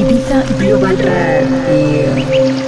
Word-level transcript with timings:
Ibiza 0.00 0.36
Global 0.58 0.96
Radio. 1.06 2.63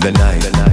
the 0.00 0.12
night. 0.12 0.42
The 0.42 0.50
night. 0.52 0.67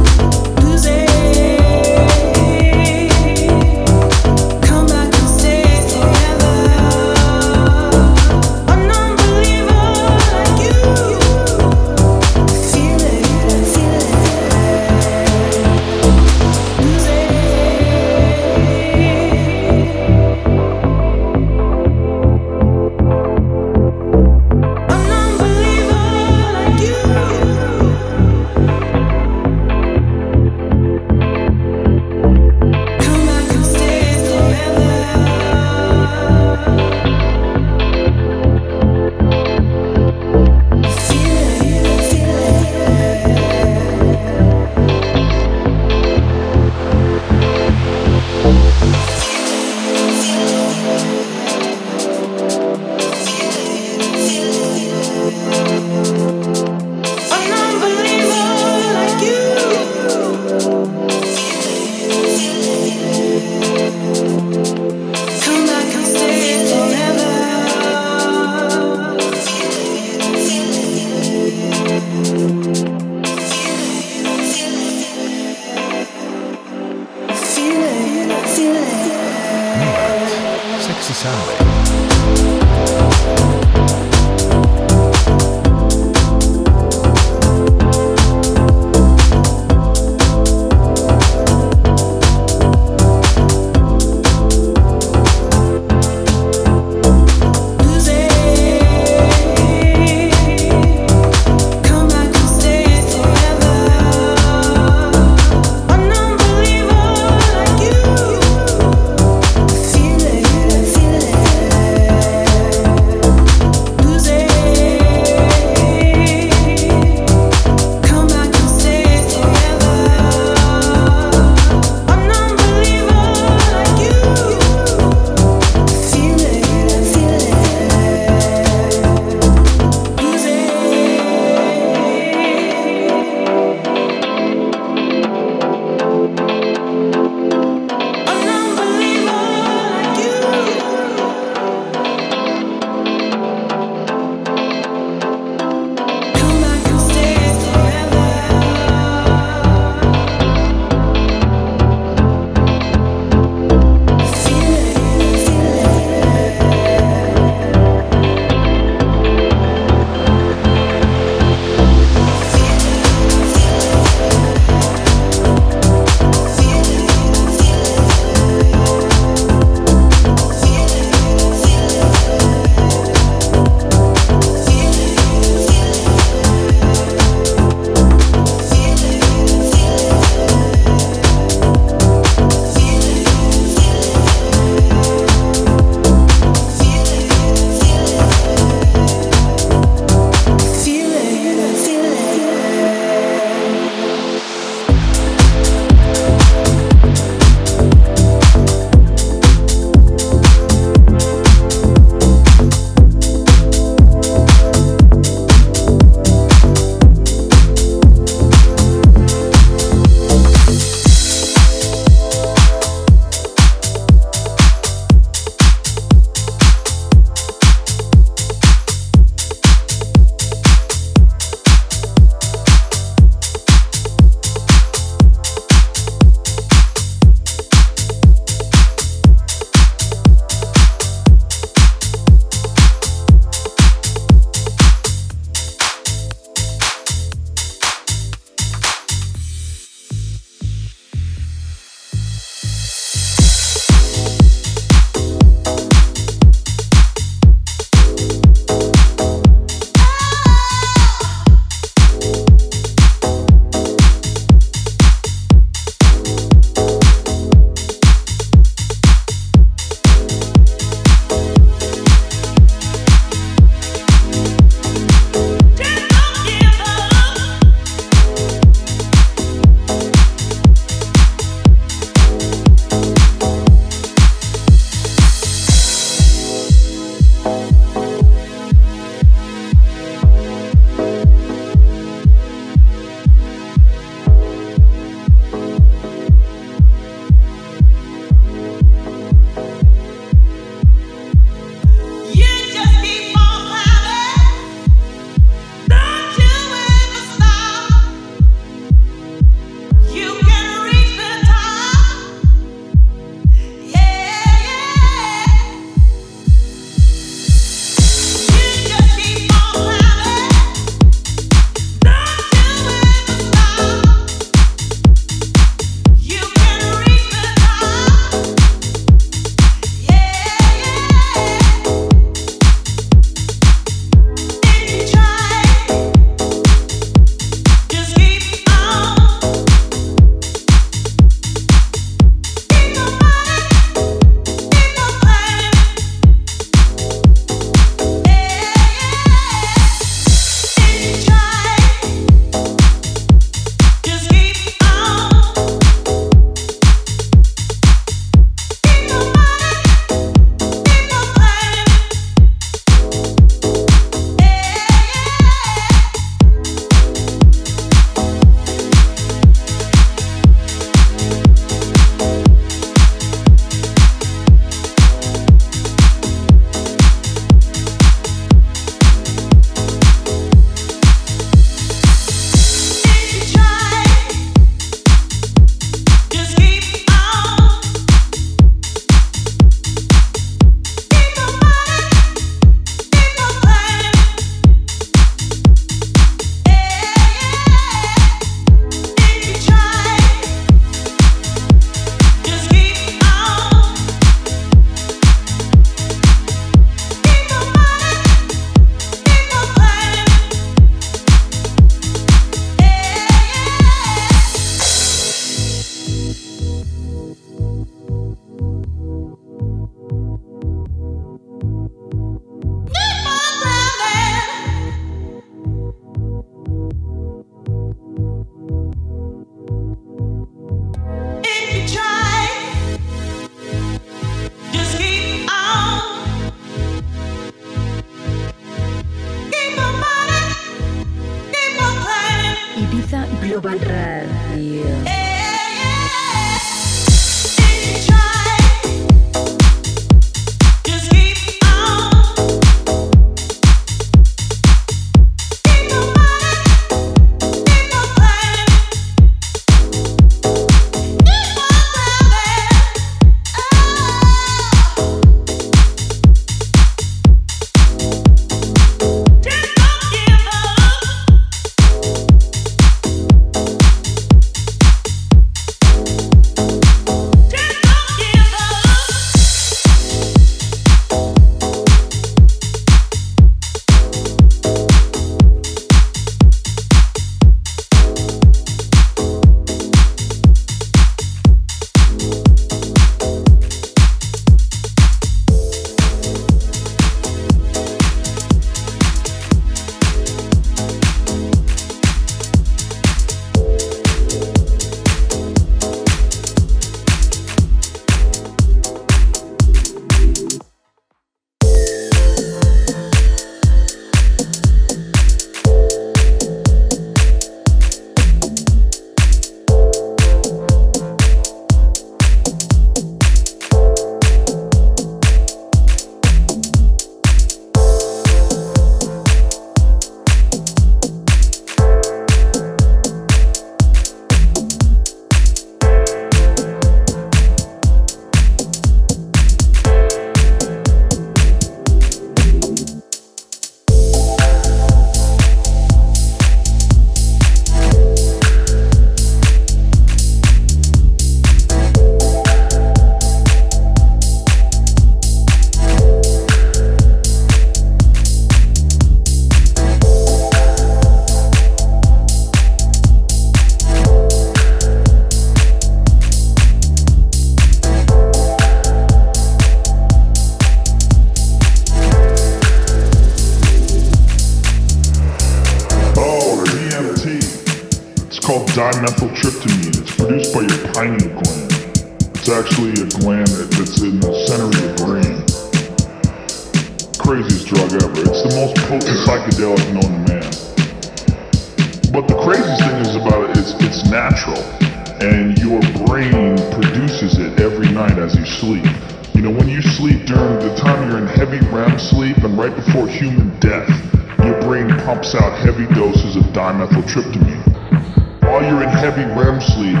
Pumps 595.12 595.34
out 595.34 595.52
heavy 595.58 595.84
doses 595.94 596.36
of 596.36 596.42
dimethyltryptamine. 596.54 598.42
While 598.44 598.62
you're 598.62 598.82
in 598.82 598.88
heavy 598.88 599.24
REM 599.38 599.60
sleep, 599.60 600.00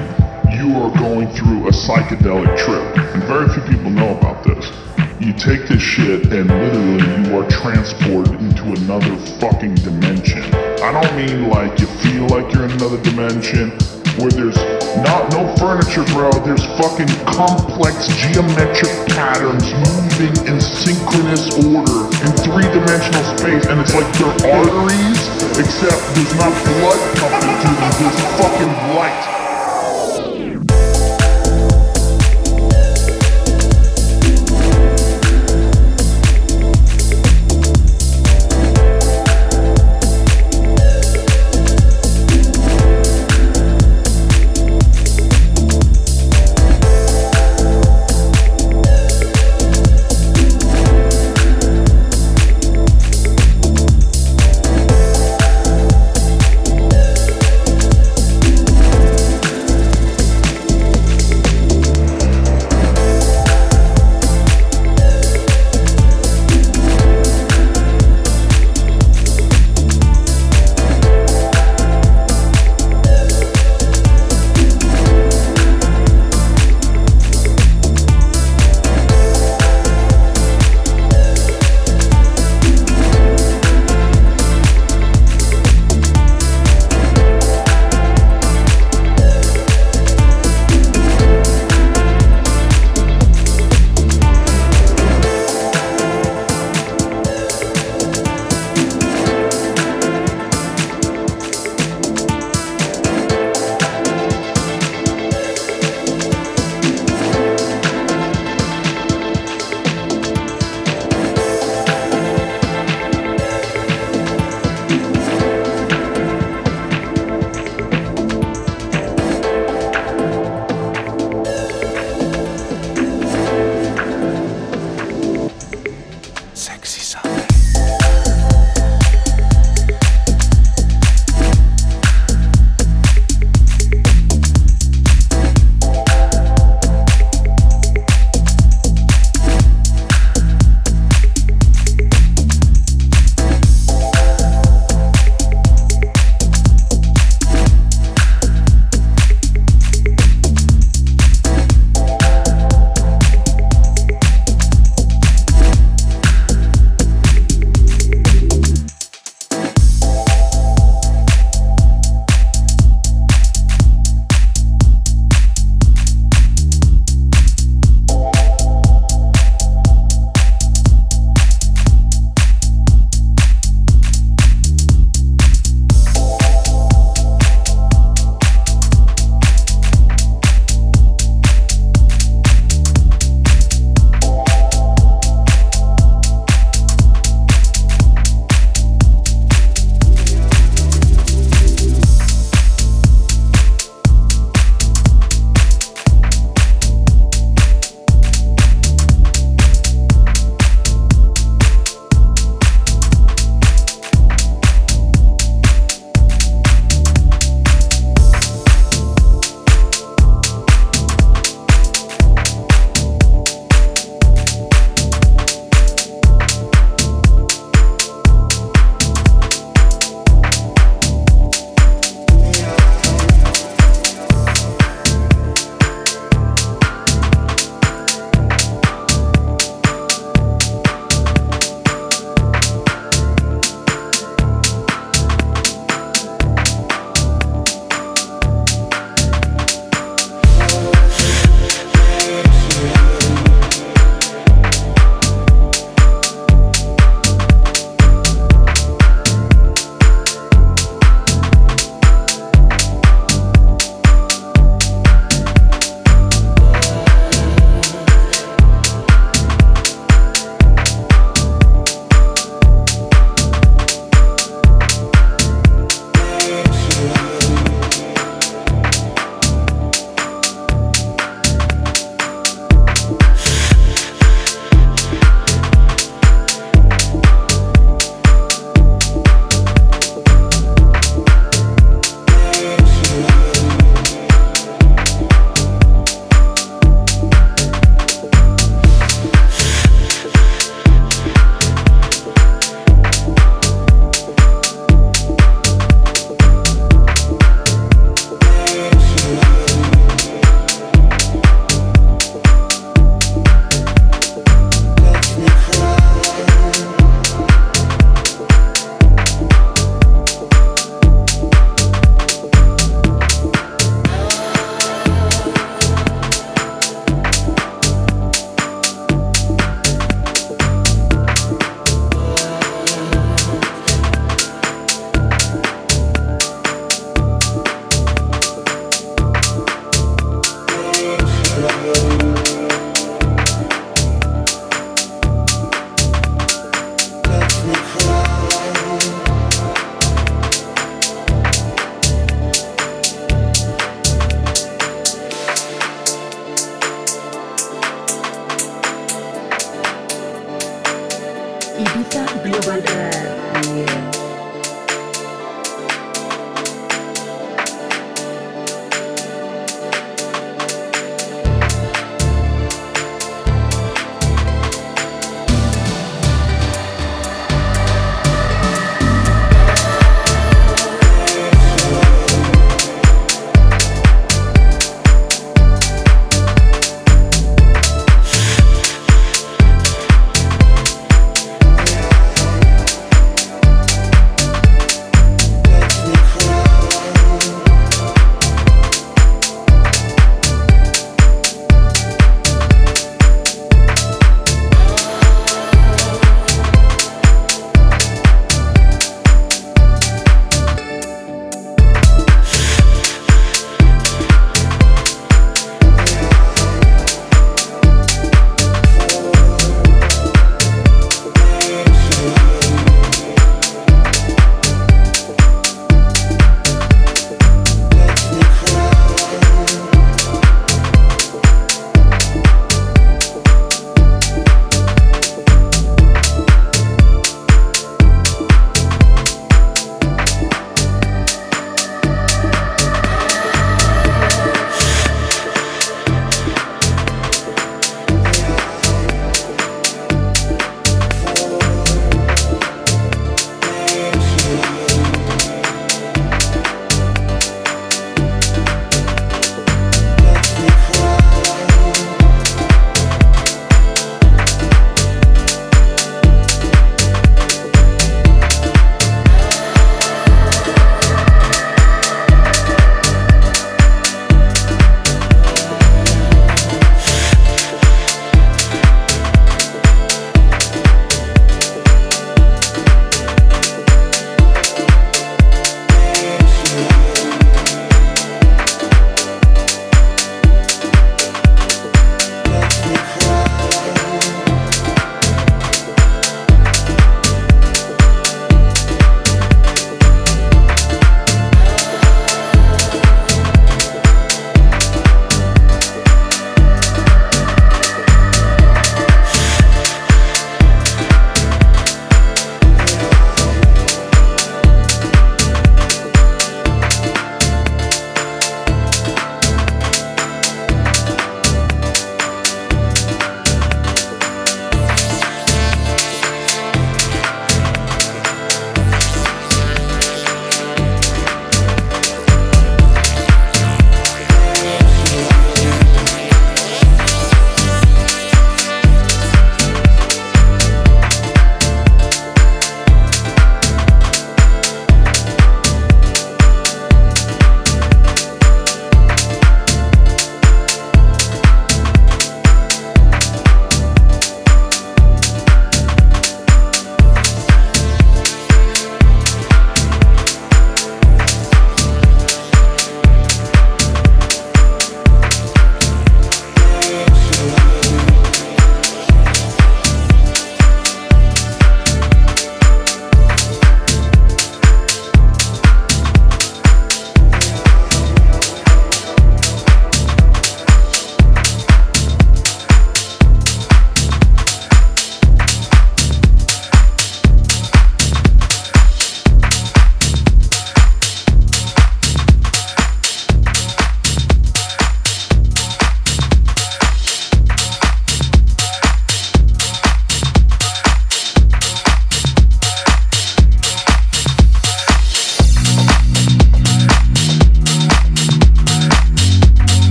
you 0.56 0.74
are 0.80 0.90
going 0.98 1.28
through 1.32 1.68
a 1.68 1.70
psychedelic 1.70 2.56
trip. 2.56 2.96
And 3.12 3.22
very 3.24 3.46
few 3.50 3.60
people 3.64 3.90
know 3.90 4.16
about 4.16 4.42
this. 4.42 4.72
You 5.20 5.34
take 5.34 5.68
this 5.68 5.82
shit 5.82 6.32
and 6.32 6.48
literally 6.48 7.28
you 7.28 7.38
are 7.38 7.46
transported 7.50 8.40
into 8.40 8.62
another 8.64 9.14
fucking 9.38 9.74
dimension. 9.74 10.44
I 10.80 10.98
don't 10.98 11.14
mean 11.14 11.50
like 11.50 11.78
you 11.78 11.86
feel 11.86 12.26
like 12.28 12.50
you're 12.54 12.64
in 12.64 12.70
another 12.70 13.02
dimension 13.02 13.76
where 14.18 14.30
there's 14.30 14.56
not 15.04 15.30
no 15.32 15.54
furniture, 15.56 16.04
bro. 16.12 16.30
There's 16.44 16.64
fucking 16.78 17.08
complex 17.24 18.08
geometric 18.08 18.92
patterns 19.14 19.72
moving 19.72 20.34
in 20.46 20.60
synchronous 20.60 21.48
order 21.64 22.08
in 22.20 22.30
three-dimensional 22.44 23.24
space, 23.36 23.64
and 23.66 23.80
it's 23.80 23.94
like 23.94 24.08
they're 24.18 24.52
arteries, 24.52 25.20
except 25.58 26.00
there's 26.14 26.34
not 26.36 26.52
blood 26.80 27.00
pumping 27.16 27.54
through 27.62 27.76
them. 27.80 27.92
There's 28.00 28.20
fucking 28.38 28.72
light. 28.96 29.41